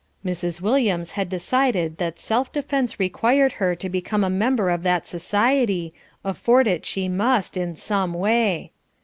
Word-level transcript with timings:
Mrs. 0.25 0.61
Williams 0.61 1.11
had 1.11 1.29
decided 1.29 1.99
that 1.99 2.17
self 2.17 2.51
defence 2.51 2.99
required 2.99 3.51
her 3.61 3.75
to 3.75 3.87
become 3.87 4.23
a 4.23 4.31
member 4.31 4.71
of 4.71 4.81
that 4.81 5.05
society, 5.05 5.93
afford 6.23 6.65
it 6.65 6.87
she 6.87 7.07
must, 7.07 7.55
in 7.55 7.75
some 7.75 8.11
way. 8.15 8.71